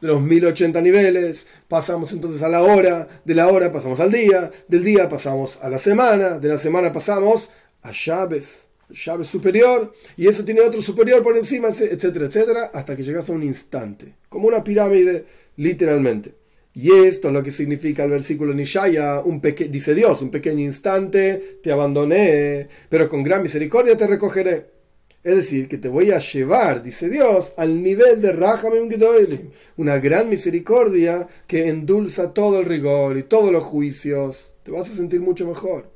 De 0.02 0.08
los 0.08 0.22
1080 0.22 0.80
niveles 0.82 1.46
pasamos 1.68 2.14
entonces 2.14 2.42
a 2.42 2.48
la 2.48 2.64
hora, 2.64 3.08
de 3.26 3.36
la 3.36 3.50
hora 3.50 3.70
pasamos 3.72 4.00
al 4.00 4.12
día, 4.12 4.50
del 4.68 4.84
día 4.84 5.10
pasamos 5.10 5.60
a 5.62 5.70
la 5.70 5.78
semana, 5.78 6.40
de 6.40 6.48
la 6.48 6.58
semana 6.58 6.92
pasamos 6.92 7.50
a 7.82 7.92
llaves, 7.92 8.62
llave 8.90 9.26
superior, 9.26 9.92
y 10.16 10.28
eso 10.28 10.46
tiene 10.46 10.62
otro 10.62 10.82
superior 10.82 11.22
por 11.22 11.38
encima, 11.38 11.68
etcétera, 11.68 12.28
etcétera, 12.28 12.72
hasta 12.74 12.96
que 12.96 13.04
llegas 13.04 13.30
a 13.30 13.34
un 13.34 13.44
instante, 13.44 14.16
como 14.30 14.48
una 14.48 14.64
pirámide, 14.64 15.26
literalmente. 15.58 16.34
Y 16.74 16.92
esto 16.92 17.28
es 17.28 17.34
lo 17.34 17.44
que 17.44 17.52
significa 17.52 18.06
el 18.06 18.12
versículo 18.12 18.54
Nishaya, 18.54 19.20
un 19.20 19.42
dice 19.42 19.94
Dios, 19.94 20.22
un 20.22 20.32
pequeño 20.32 20.62
instante 20.62 21.60
te 21.62 21.74
abandoné, 21.74 22.70
pero 22.88 23.10
con 23.10 23.22
gran 23.22 23.44
misericordia 23.44 23.98
te 23.98 24.08
recogeré. 24.08 24.79
Es 25.22 25.36
decir, 25.36 25.68
que 25.68 25.78
te 25.78 25.90
voy 25.90 26.12
a 26.12 26.20
llevar, 26.20 26.82
dice 26.82 27.10
Dios, 27.10 27.54
al 27.58 27.82
nivel 27.84 28.22
de 28.22 28.32
Rahamim 28.32 28.90
Gedolim, 28.90 29.50
una 29.76 29.98
gran 29.98 30.30
misericordia 30.30 31.28
que 31.46 31.68
endulza 31.68 32.34
todo 32.34 32.62
el 32.62 32.66
rigor 32.66 33.18
y 33.18 33.24
todos 33.24 33.52
los 33.52 33.66
juicios. 33.66 34.54
Te 34.64 34.72
vas 34.72 34.90
a 34.90 34.96
sentir 34.96 35.20
mucho 35.20 35.46
mejor. 35.46 35.92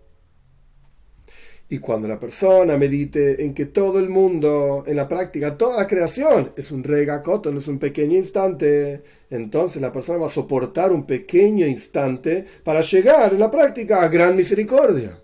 Y 1.70 1.80
cuando 1.80 2.08
la 2.08 2.20
persona 2.20 2.78
medite 2.78 3.44
en 3.44 3.54
que 3.54 3.68
todo 3.68 3.98
el 3.98 4.10
mundo, 4.10 4.84
en 4.86 4.98
la 4.98 5.08
práctica, 5.08 5.58
toda 5.58 5.78
la 5.78 5.88
creación 5.88 6.52
es 6.58 6.72
un 6.72 6.84
regacoto, 6.84 7.50
no 7.52 7.60
es 7.60 7.68
un 7.70 7.80
pequeño 7.80 8.18
instante, 8.18 9.02
entonces 9.30 9.82
la 9.82 9.92
persona 9.92 10.20
va 10.20 10.28
a 10.28 10.30
soportar 10.30 10.92
un 10.92 11.06
pequeño 11.06 11.66
instante 11.66 12.46
para 12.64 12.82
llegar 12.82 13.34
en 13.34 13.40
la 13.40 13.50
práctica 13.50 14.04
a 14.04 14.10
gran 14.10 14.36
misericordia, 14.36 15.18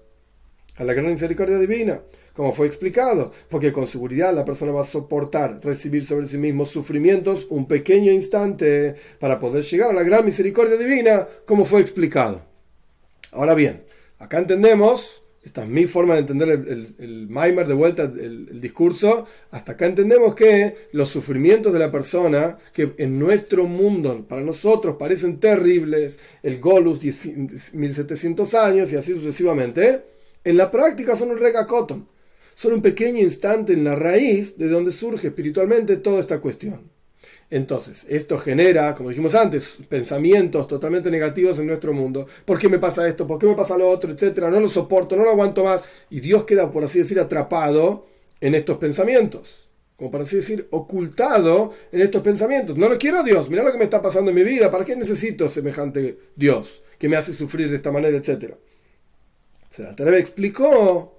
a 0.78 0.84
la 0.86 0.94
gran 0.94 1.08
misericordia 1.08 1.60
divina, 1.60 2.02
como 2.40 2.54
fue 2.54 2.68
explicado, 2.68 3.34
porque 3.50 3.74
con 3.74 3.86
seguridad 3.86 4.34
la 4.34 4.46
persona 4.46 4.72
va 4.72 4.84
a 4.84 4.86
soportar 4.86 5.60
recibir 5.62 6.06
sobre 6.06 6.26
sí 6.26 6.38
mismo 6.38 6.66
sufrimientos 6.66 7.46
un 7.50 7.68
pequeño 7.68 8.14
instante 8.14 8.96
para 9.20 9.42
poder 9.42 9.66
llegar 9.66 9.90
a 9.90 9.94
la 9.94 10.04
gran 10.04 10.24
misericordia 10.24 10.78
divina, 10.78 11.28
como 11.46 11.66
fue 11.66 11.82
explicado. 11.82 12.42
Ahora 13.34 13.56
bien, 13.56 13.84
acá 14.20 14.38
entendemos 14.38 15.22
esta 15.44 15.64
es 15.64 15.70
mi 15.70 15.84
forma 15.84 16.14
de 16.14 16.22
entender 16.22 16.50
el, 16.50 16.96
el, 16.98 17.28
Maimer 17.28 17.68
de 17.68 17.74
vuelta, 17.74 18.04
el, 18.04 18.62
discurso. 18.62 19.26
Hasta 19.52 19.74
acá 19.74 19.88
entendemos 19.88 20.34
que 20.34 20.88
los 20.94 21.10
sufrimientos 21.10 21.74
de 21.74 21.80
la 21.80 21.92
persona, 21.92 22.58
que 22.72 22.94
en 23.00 23.20
nuestro 23.20 23.66
mundo, 23.66 24.26
para 24.30 24.42
nosotros, 24.44 24.96
parecen 24.98 25.42
terribles, 25.42 26.20
el 26.42 26.62
Golus, 26.62 27.02
1700 27.04 28.54
años 28.54 28.94
y 28.94 28.96
así 28.96 29.14
sucesivamente, 29.14 30.04
en 30.46 30.56
la 30.56 30.72
práctica 30.72 31.18
son 31.18 31.32
un 31.32 31.38
regacoton. 31.38 32.08
Son 32.60 32.74
un 32.74 32.82
pequeño 32.82 33.22
instante 33.22 33.72
en 33.72 33.86
la 33.86 33.96
raíz 33.96 34.58
de 34.58 34.68
donde 34.68 34.92
surge 34.92 35.28
espiritualmente 35.28 35.96
toda 35.96 36.20
esta 36.20 36.42
cuestión. 36.42 36.92
Entonces, 37.50 38.06
esto 38.10 38.38
genera, 38.38 38.96
como 38.96 39.08
dijimos 39.08 39.34
antes, 39.34 39.78
pensamientos 39.88 40.68
totalmente 40.68 41.10
negativos 41.10 41.58
en 41.60 41.68
nuestro 41.68 41.94
mundo. 41.94 42.28
¿Por 42.44 42.60
qué 42.60 42.68
me 42.68 42.78
pasa 42.78 43.08
esto? 43.08 43.26
¿Por 43.26 43.40
qué 43.40 43.46
me 43.46 43.56
pasa 43.56 43.78
lo 43.78 43.88
otro? 43.88 44.12
Etcétera. 44.12 44.50
No 44.50 44.60
lo 44.60 44.68
soporto, 44.68 45.16
no 45.16 45.24
lo 45.24 45.30
aguanto 45.30 45.64
más. 45.64 45.84
Y 46.10 46.20
Dios 46.20 46.44
queda, 46.44 46.70
por 46.70 46.84
así 46.84 47.00
decir, 47.00 47.18
atrapado 47.18 48.08
en 48.42 48.54
estos 48.54 48.78
pensamientos. 48.78 49.70
Como 49.96 50.12
para 50.12 50.26
así 50.26 50.36
decir, 50.36 50.68
ocultado 50.72 51.72
en 51.94 52.02
estos 52.02 52.22
pensamientos. 52.22 52.76
No 52.76 52.90
lo 52.90 52.98
quiero 52.98 53.24
Dios. 53.24 53.50
Mira 53.50 53.64
lo 53.64 53.72
que 53.72 53.78
me 53.78 53.86
está 53.86 54.02
pasando 54.02 54.32
en 54.32 54.36
mi 54.36 54.44
vida. 54.44 54.70
¿Para 54.70 54.84
qué 54.84 54.98
necesito 54.98 55.48
semejante 55.48 56.20
Dios 56.36 56.84
que 56.98 57.08
me 57.08 57.16
hace 57.16 57.32
sufrir 57.32 57.70
de 57.70 57.78
esta 57.78 57.94
manera, 57.94 58.18
etcétera? 58.18 58.58
Se 59.70 59.84
la 59.84 60.18
explicó 60.18 61.19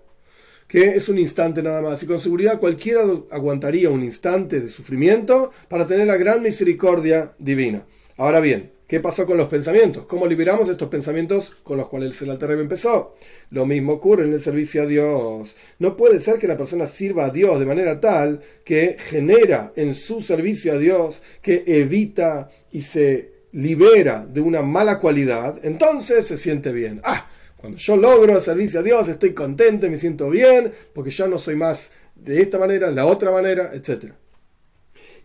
que 0.70 0.90
es 0.90 1.08
un 1.08 1.18
instante 1.18 1.64
nada 1.64 1.82
más. 1.82 2.00
Y 2.02 2.06
con 2.06 2.20
seguridad 2.20 2.60
cualquiera 2.60 3.02
aguantaría 3.32 3.90
un 3.90 4.04
instante 4.04 4.60
de 4.60 4.70
sufrimiento 4.70 5.50
para 5.68 5.84
tener 5.84 6.06
la 6.06 6.16
gran 6.16 6.42
misericordia 6.42 7.32
divina. 7.40 7.84
Ahora 8.16 8.38
bien, 8.38 8.70
¿qué 8.86 9.00
pasó 9.00 9.26
con 9.26 9.36
los 9.36 9.48
pensamientos? 9.48 10.06
¿Cómo 10.06 10.28
liberamos 10.28 10.68
estos 10.68 10.88
pensamientos 10.88 11.50
con 11.64 11.76
los 11.76 11.88
cuales 11.88 12.22
el 12.22 12.30
Alter 12.30 12.52
empezó? 12.52 13.16
Lo 13.50 13.66
mismo 13.66 13.94
ocurre 13.94 14.24
en 14.24 14.32
el 14.32 14.40
servicio 14.40 14.82
a 14.82 14.86
Dios. 14.86 15.56
No 15.80 15.96
puede 15.96 16.20
ser 16.20 16.38
que 16.38 16.46
la 16.46 16.56
persona 16.56 16.86
sirva 16.86 17.24
a 17.24 17.30
Dios 17.30 17.58
de 17.58 17.66
manera 17.66 17.98
tal 17.98 18.40
que 18.64 18.96
genera 18.96 19.72
en 19.74 19.96
su 19.96 20.20
servicio 20.20 20.74
a 20.74 20.78
Dios, 20.78 21.20
que 21.42 21.64
evita 21.66 22.48
y 22.70 22.82
se 22.82 23.40
libera 23.52 24.24
de 24.24 24.40
una 24.40 24.62
mala 24.62 25.00
cualidad, 25.00 25.58
entonces 25.64 26.26
se 26.28 26.36
siente 26.36 26.72
bien. 26.72 27.00
Ah, 27.02 27.29
cuando 27.60 27.76
yo 27.76 27.94
logro 27.94 28.40
servicio 28.40 28.80
a 28.80 28.82
Dios, 28.82 29.06
estoy 29.08 29.34
contento, 29.34 29.88
me 29.90 29.98
siento 29.98 30.30
bien, 30.30 30.72
porque 30.94 31.10
ya 31.10 31.26
no 31.26 31.38
soy 31.38 31.56
más 31.56 31.90
de 32.14 32.40
esta 32.40 32.58
manera, 32.58 32.90
la 32.90 33.04
otra 33.04 33.30
manera, 33.30 33.72
etc. 33.74 34.14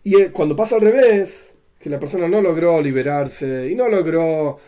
Y 0.04 0.20
eh, 0.20 0.30
cuando 0.30 0.54
pasa 0.54 0.74
al 0.74 0.82
revés, 0.82 1.54
que 1.78 1.88
la 1.88 1.98
persona 1.98 2.28
no 2.28 2.42
logró 2.42 2.82
liberarse 2.82 3.70
y 3.70 3.74
no 3.74 3.88
logró 3.88 4.58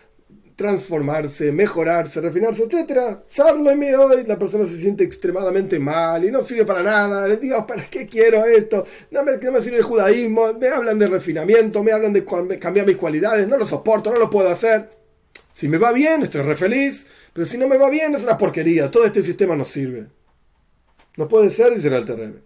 transformarse, 0.56 1.52
mejorarse, 1.52 2.22
refinarse, 2.22 2.62
etc. 2.62 3.18
Sarlo 3.26 3.70
y 3.70 3.94
hoy 3.94 4.24
la 4.26 4.38
persona 4.38 4.64
se 4.64 4.78
siente 4.78 5.04
extremadamente 5.04 5.78
mal 5.78 6.24
y 6.24 6.30
no 6.30 6.42
sirve 6.42 6.64
para 6.64 6.82
nada. 6.82 7.28
Le 7.28 7.36
digo, 7.36 7.66
¿para 7.66 7.84
qué 7.84 8.06
quiero 8.06 8.46
esto? 8.46 8.86
No 9.10 9.22
me, 9.24 9.36
no 9.36 9.52
me 9.52 9.60
sirve 9.60 9.76
el 9.76 9.82
judaísmo, 9.82 10.54
me 10.58 10.68
hablan 10.68 10.98
de 10.98 11.08
refinamiento, 11.08 11.82
me 11.82 11.92
hablan 11.92 12.14
de 12.14 12.24
cambiar 12.58 12.86
mis 12.86 12.96
cualidades, 12.96 13.46
no 13.46 13.58
lo 13.58 13.66
soporto, 13.66 14.10
no 14.10 14.18
lo 14.18 14.30
puedo 14.30 14.48
hacer. 14.48 14.97
Si 15.58 15.66
me 15.66 15.76
va 15.76 15.90
bien, 15.90 16.22
estoy 16.22 16.42
re 16.42 16.54
feliz. 16.54 17.04
Pero 17.32 17.44
si 17.44 17.58
no 17.58 17.66
me 17.66 17.76
va 17.76 17.90
bien, 17.90 18.14
es 18.14 18.22
una 18.22 18.38
porquería. 18.38 18.92
Todo 18.92 19.04
este 19.04 19.24
sistema 19.24 19.56
no 19.56 19.64
sirve. 19.64 20.06
No 21.16 21.26
puede 21.26 21.50
ser, 21.50 21.74
dice 21.74 21.88
el 21.88 21.94
Alter 21.94 22.44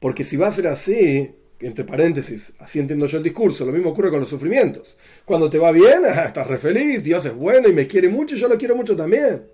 Porque 0.00 0.24
si 0.24 0.38
va 0.38 0.46
a 0.46 0.52
ser 0.52 0.68
así, 0.68 1.34
entre 1.60 1.84
paréntesis, 1.84 2.54
así 2.60 2.78
entiendo 2.78 3.04
yo 3.04 3.18
el 3.18 3.22
discurso, 3.22 3.66
lo 3.66 3.72
mismo 3.72 3.90
ocurre 3.90 4.08
con 4.08 4.20
los 4.20 4.30
sufrimientos. 4.30 4.96
Cuando 5.26 5.50
te 5.50 5.58
va 5.58 5.70
bien, 5.70 6.06
estás 6.26 6.46
re 6.46 6.56
feliz, 6.56 7.04
Dios 7.04 7.26
es 7.26 7.34
bueno 7.34 7.68
y 7.68 7.74
me 7.74 7.86
quiere 7.86 8.08
mucho, 8.08 8.36
yo 8.36 8.48
lo 8.48 8.56
quiero 8.56 8.74
mucho 8.74 8.96
también. 8.96 9.46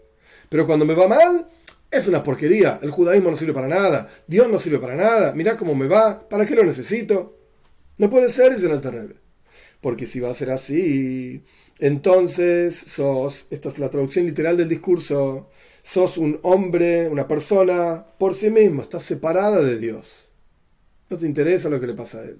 Pero 0.48 0.64
cuando 0.64 0.84
me 0.84 0.94
va 0.94 1.08
mal, 1.08 1.48
es 1.90 2.06
una 2.06 2.22
porquería. 2.22 2.78
El 2.80 2.92
judaísmo 2.92 3.32
no 3.32 3.36
sirve 3.36 3.52
para 3.52 3.66
nada, 3.66 4.08
Dios 4.28 4.48
no 4.48 4.60
sirve 4.60 4.78
para 4.78 4.94
nada, 4.94 5.32
mira 5.32 5.56
cómo 5.56 5.74
me 5.74 5.88
va, 5.88 6.28
¿para 6.28 6.46
qué 6.46 6.54
lo 6.54 6.62
necesito? 6.62 7.36
No 7.96 8.08
puede 8.08 8.30
ser, 8.30 8.54
dice 8.54 8.66
el 8.66 8.72
Alter 8.74 9.16
Porque 9.80 10.06
si 10.06 10.20
va 10.20 10.30
a 10.30 10.34
ser 10.34 10.50
así, 10.52 11.42
entonces 11.78 12.76
sos, 12.76 13.46
esta 13.50 13.68
es 13.68 13.78
la 13.78 13.88
traducción 13.88 14.26
literal 14.26 14.56
del 14.56 14.68
discurso, 14.68 15.48
sos 15.82 16.18
un 16.18 16.40
hombre, 16.42 17.08
una 17.08 17.28
persona 17.28 18.04
por 18.18 18.34
sí 18.34 18.50
mismo, 18.50 18.82
estás 18.82 19.04
separada 19.04 19.62
de 19.62 19.78
Dios. 19.78 20.28
No 21.08 21.16
te 21.16 21.26
interesa 21.26 21.70
lo 21.70 21.80
que 21.80 21.86
le 21.86 21.94
pasa 21.94 22.18
a 22.18 22.24
Él. 22.24 22.38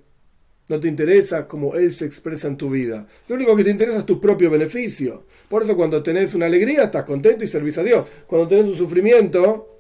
No 0.69 0.79
te 0.79 0.89
interesa 0.89 1.49
cómo 1.49 1.75
Él 1.77 1.91
se 1.91 2.05
expresa 2.05 2.49
en 2.49 2.57
tu 2.57 2.69
vida. 2.69 3.07
Lo 3.29 3.37
único 3.37 3.57
que 3.57 3.65
te 3.65 3.71
interesa 3.71 3.99
es 3.99 4.07
tu 4.07 4.21
propio 4.21 4.51
beneficio. 4.51 5.25
Por 5.49 5.63
eso 5.63 5.77
cuando 5.77 6.03
tenés 6.03 6.35
una 6.35 6.47
alegría 6.47 6.85
estás 6.85 7.05
contento 7.05 7.45
y 7.45 7.47
servís 7.47 7.79
a 7.79 7.83
Dios. 7.83 8.05
Cuando 8.27 8.49
tenés 8.49 8.67
un 8.67 8.77
sufrimiento, 8.77 9.79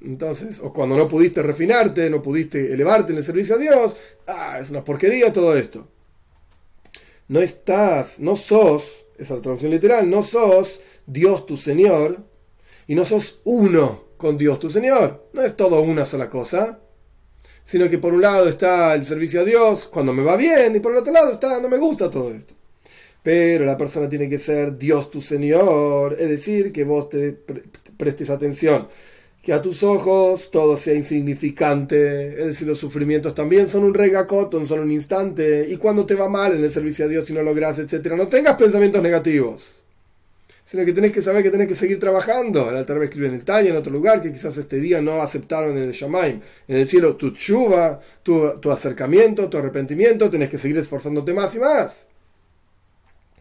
entonces, 0.00 0.60
o 0.62 0.72
cuando 0.72 0.96
no 0.96 1.08
pudiste 1.08 1.42
refinarte, 1.42 2.08
no 2.08 2.22
pudiste 2.22 2.72
elevarte 2.72 3.12
en 3.12 3.18
el 3.18 3.24
servicio 3.24 3.56
a 3.56 3.58
Dios, 3.58 3.96
ah, 4.26 4.58
es 4.62 4.70
una 4.70 4.84
porquería 4.84 5.32
todo 5.32 5.56
esto 5.56 5.88
no 7.28 7.40
estás, 7.40 8.20
no 8.20 8.36
sos, 8.36 9.06
esa 9.18 9.22
es 9.22 9.30
la 9.30 9.40
traducción 9.40 9.70
literal, 9.72 10.08
no 10.08 10.22
sos 10.22 10.80
Dios 11.06 11.46
tu 11.46 11.56
Señor 11.56 12.18
y 12.86 12.94
no 12.94 13.04
sos 13.04 13.40
uno 13.44 14.04
con 14.16 14.36
Dios 14.38 14.58
tu 14.58 14.70
Señor. 14.70 15.28
No 15.32 15.42
es 15.42 15.56
todo 15.56 15.80
una 15.80 16.04
sola 16.04 16.30
cosa, 16.30 16.80
sino 17.64 17.88
que 17.88 17.98
por 17.98 18.14
un 18.14 18.22
lado 18.22 18.48
está 18.48 18.94
el 18.94 19.04
servicio 19.04 19.40
a 19.40 19.44
Dios 19.44 19.88
cuando 19.88 20.12
me 20.12 20.22
va 20.22 20.36
bien 20.36 20.76
y 20.76 20.80
por 20.80 20.92
el 20.92 20.98
otro 20.98 21.12
lado 21.12 21.32
está 21.32 21.60
no 21.60 21.68
me 21.68 21.78
gusta 21.78 22.10
todo 22.10 22.32
esto. 22.32 22.54
Pero 23.22 23.64
la 23.64 23.76
persona 23.76 24.08
tiene 24.08 24.28
que 24.28 24.38
ser 24.38 24.78
Dios 24.78 25.10
tu 25.10 25.20
Señor, 25.20 26.12
es 26.12 26.28
decir, 26.28 26.72
que 26.72 26.84
vos 26.84 27.08
te 27.08 27.32
prestes 27.96 28.30
atención 28.30 28.86
que 29.46 29.52
a 29.52 29.62
tus 29.62 29.84
ojos 29.84 30.50
todo 30.50 30.76
sea 30.76 30.94
insignificante, 30.94 32.30
es 32.30 32.46
decir, 32.46 32.66
los 32.66 32.80
sufrimientos 32.80 33.32
también 33.32 33.68
son 33.68 33.84
un 33.84 33.94
regacotón, 33.94 34.66
son 34.66 34.80
un 34.80 34.90
instante, 34.90 35.66
y 35.68 35.76
cuando 35.76 36.04
te 36.04 36.16
va 36.16 36.28
mal 36.28 36.56
en 36.56 36.64
el 36.64 36.70
servicio 36.72 37.04
a 37.04 37.08
Dios 37.08 37.30
y 37.30 37.32
no 37.32 37.44
logras, 37.44 37.78
etcétera, 37.78 38.16
no 38.16 38.26
tengas 38.26 38.56
pensamientos 38.56 39.00
negativos, 39.00 39.62
sino 40.64 40.84
que 40.84 40.92
tenés 40.92 41.12
que 41.12 41.22
saber 41.22 41.44
que 41.44 41.52
tenés 41.52 41.68
que 41.68 41.76
seguir 41.76 42.00
trabajando. 42.00 42.68
El 42.68 42.76
altar 42.76 43.00
escribe 43.04 43.28
en 43.28 43.34
el 43.34 43.44
Tanya, 43.44 43.70
en 43.70 43.76
otro 43.76 43.92
lugar, 43.92 44.20
que 44.20 44.32
quizás 44.32 44.56
este 44.56 44.80
día 44.80 45.00
no 45.00 45.22
aceptaron 45.22 45.78
en 45.78 45.84
el 45.84 45.92
Shamaim. 45.92 46.40
En 46.66 46.76
el 46.76 46.86
cielo, 46.88 47.14
tu 47.14 47.30
chuva, 47.30 48.00
tu, 48.24 48.58
tu 48.58 48.72
acercamiento, 48.72 49.48
tu 49.48 49.58
arrepentimiento, 49.58 50.28
tenés 50.28 50.50
que 50.50 50.58
seguir 50.58 50.78
esforzándote 50.78 51.32
más 51.32 51.54
y 51.54 51.60
más. 51.60 52.08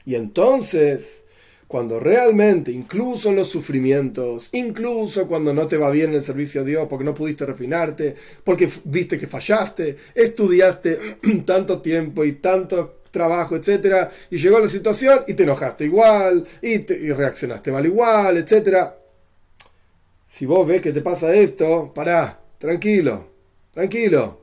Y 0.05 0.13
entonces 0.13 1.23
cuando 1.67 1.99
realmente, 1.99 2.71
incluso 2.71 3.29
en 3.29 3.37
los 3.37 3.47
sufrimientos, 3.47 4.49
incluso 4.51 5.27
cuando 5.27 5.53
no 5.53 5.67
te 5.67 5.77
va 5.77 5.89
bien 5.89 6.13
el 6.13 6.21
servicio 6.21 6.61
a 6.61 6.63
Dios, 6.63 6.87
porque 6.87 7.05
no 7.05 7.13
pudiste 7.13 7.45
refinarte, 7.45 8.15
porque 8.43 8.69
viste 8.83 9.17
que 9.17 9.27
fallaste, 9.27 9.97
estudiaste 10.13 10.99
tanto 11.45 11.81
tiempo 11.81 12.23
y 12.23 12.33
tanto 12.33 13.01
trabajo, 13.09 13.55
etcétera, 13.55 14.11
y 14.29 14.37
llegó 14.37 14.59
la 14.59 14.69
situación 14.69 15.21
y 15.27 15.33
te 15.33 15.43
enojaste 15.43 15.85
igual, 15.85 16.45
y, 16.61 16.77
reaccionaste 17.13 17.71
mal 17.71 17.85
igual, 17.85 18.37
etcétera. 18.37 18.97
Si 20.27 20.45
vos 20.45 20.67
ves 20.67 20.81
que 20.81 20.91
te 20.91 21.01
pasa 21.01 21.33
esto, 21.33 21.91
pará, 21.95 22.39
tranquilo, 22.59 23.27
tranquilo, 23.73 24.41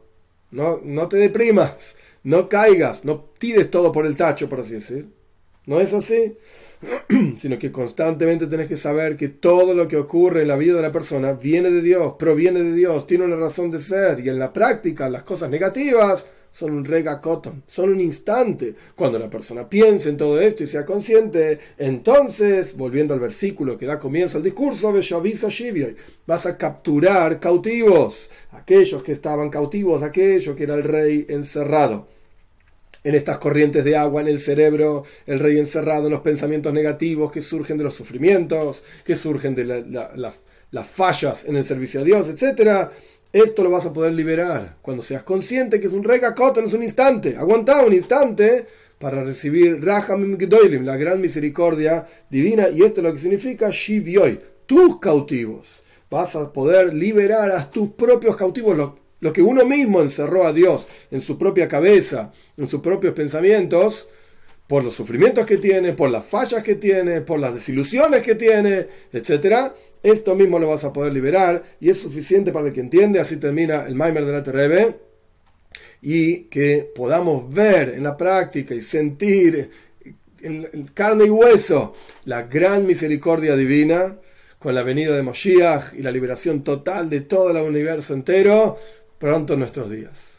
no, 0.51 0.81
no 0.83 1.07
te 1.07 1.19
deprimas, 1.19 1.95
no 2.25 2.49
caigas, 2.49 3.05
no 3.05 3.27
tires 3.39 3.71
todo 3.71 3.93
por 3.93 4.07
el 4.07 4.17
tacho, 4.17 4.49
por 4.49 4.61
así 4.61 4.75
decir. 4.75 5.09
¿No 5.67 5.81
es 5.81 5.93
así? 5.93 6.37
sino 7.39 7.59
que 7.59 7.71
constantemente 7.71 8.47
tenés 8.47 8.67
que 8.67 8.77
saber 8.77 9.17
que 9.17 9.29
todo 9.29 9.75
lo 9.75 9.87
que 9.89 9.97
ocurre 9.97 10.43
en 10.43 10.49
la 10.49 10.57
vida 10.57 10.75
de 10.75 10.83
la 10.83 10.93
persona 10.93 11.33
viene 11.33 11.71
de 11.71 11.83
Dios, 11.83 12.15
proviene 12.19 12.63
de 12.63 12.73
Dios, 12.73 13.07
tiene 13.07 13.25
una 13.25 13.37
razón 13.37 13.71
de 13.71 13.79
ser 13.79 14.21
y 14.21 14.29
en 14.29 14.39
la 14.39 14.53
práctica 14.53 15.09
las 15.09 15.23
cosas 15.23 15.51
negativas 15.51 16.27
son 16.51 16.73
un 16.73 16.85
rega 16.85 17.21
cotton, 17.21 17.63
son 17.67 17.91
un 17.91 18.01
instante. 18.01 18.75
Cuando 18.95 19.19
la 19.19 19.31
persona 19.31 19.67
piense 19.69 20.11
en 20.11 20.19
todo 20.19 20.39
esto 20.39 20.63
y 20.63 20.67
sea 20.67 20.85
consciente, 20.85 21.59
entonces, 21.79 22.77
volviendo 22.77 23.15
al 23.15 23.21
versículo 23.21 23.79
que 23.79 23.87
da 23.87 23.99
comienzo 23.99 24.37
al 24.37 24.45
discurso, 24.45 24.93
vas 26.27 26.47
a 26.47 26.59
capturar 26.59 27.41
cautivos, 27.41 28.29
aquellos 28.51 29.03
que 29.03 29.13
estaban 29.13 29.49
cautivos, 29.49 30.03
aquello 30.03 30.55
que 30.55 30.65
era 30.65 30.75
el 30.75 30.85
rey 30.85 31.27
encerrado 31.29 32.07
en 33.05 33.15
estas 33.15 33.39
corrientes 33.39 33.85
de 33.85 33.97
agua 33.97 34.21
en 34.21 34.29
el 34.29 34.39
cerebro, 34.39 35.05
el 35.27 35.39
rey 35.39 35.59
encerrado 35.59 36.07
en 36.07 36.13
los 36.13 36.21
pensamientos 36.21 36.73
negativos 36.73 37.33
que 37.33 37.41
surgen 37.41 37.79
de 37.79 37.85
los 37.85 37.95
sufrimientos, 37.95 38.83
que 39.05 39.17
surgen 39.17 39.55
de 39.55 39.65
las 39.65 40.87
fallas 40.87 41.45
en 41.45 41.57
el 41.57 41.65
servicio 41.65 42.01
a 42.01 42.05
Dios, 42.05 42.29
etc. 42.29 42.91
Esto 43.33 43.63
lo 43.63 43.71
vas 43.71 43.87
a 43.87 43.93
poder 43.93 44.13
liberar 44.13 44.77
cuando 44.83 45.03
seas 45.03 45.23
consciente 45.23 45.81
que 45.81 45.87
es 45.87 45.93
un 45.93 46.05
regacoto, 46.05 46.61
no 46.61 46.69
es 46.69 46.75
un 46.75 46.83
instante. 46.83 47.37
Aguanta 47.37 47.85
un 47.85 47.95
instante 47.95 48.67
para 48.99 49.25
recibir 49.25 49.85
Rahamim 49.85 50.39
Gedoilim, 50.39 50.85
la 50.85 50.97
gran 50.97 51.21
misericordia 51.21 52.07
divina, 52.31 52.69
y 52.69 52.83
esto 52.83 53.01
es 53.01 53.05
lo 53.05 53.13
que 53.13 53.19
significa 53.19 53.69
Shivyoy, 53.71 54.39
tus 54.67 55.01
cautivos. 55.01 55.83
Vas 56.09 56.37
a 56.37 56.53
poder 56.53 56.95
liberar 56.95 57.51
a 57.51 57.69
tus 57.69 57.91
propios 57.93 58.37
cautivos, 58.37 58.93
lo 59.23 59.33
que 59.33 59.41
uno 59.41 59.65
mismo 59.65 60.03
encerró 60.03 60.45
a 60.45 60.53
Dios 60.53 60.89
en 61.13 61.21
su 61.21 61.39
propia 61.39 61.69
cabeza, 61.69 62.33
en 62.57 62.67
sus 62.67 62.81
propios 62.81 63.15
pensamientos, 63.15 64.09
por 64.67 64.83
los 64.83 64.95
sufrimientos 64.95 65.47
que 65.47 65.59
tiene, 65.59 65.93
por 65.93 66.11
las 66.11 66.25
fallas 66.25 66.65
que 66.65 66.75
tiene, 66.75 67.21
por 67.21 67.39
las 67.39 67.55
desilusiones 67.55 68.21
que 68.21 68.35
tiene, 68.35 68.89
etc. 69.13 69.71
Esto 70.03 70.35
mismo 70.35 70.59
lo 70.59 70.67
vas 70.67 70.83
a 70.83 70.93
poder 70.93 71.13
liberar 71.13 71.63
y 71.79 71.89
es 71.89 71.99
suficiente 71.99 72.51
para 72.51 72.67
el 72.67 72.73
que 72.73 72.81
entiende. 72.81 73.21
Así 73.21 73.37
termina 73.37 73.87
el 73.87 73.95
Maimer 73.95 74.25
de 74.25 74.33
la 74.33 74.43
Terebe. 74.43 74.97
Y 76.01 76.45
que 76.45 76.91
podamos 76.93 77.49
ver 77.55 77.91
en 77.91 78.03
la 78.03 78.17
práctica 78.17 78.75
y 78.75 78.81
sentir 78.81 79.71
en 80.43 80.91
carne 80.95 81.27
y 81.27 81.31
hueso 81.31 81.95
la 82.25 82.43
gran 82.43 82.85
misericordia 82.87 83.55
divina 83.55 84.17
con 84.59 84.75
la 84.75 84.83
venida 84.83 85.15
de 85.15 85.23
Moshiach 85.23 85.95
y 85.95 86.03
la 86.03 86.11
liberación 86.11 86.65
total 86.65 87.09
de 87.09 87.21
todo 87.21 87.51
el 87.51 87.57
universo 87.59 88.15
entero 88.15 88.79
pronto 89.23 89.57
nuestros 89.57 89.89
días. 89.89 90.32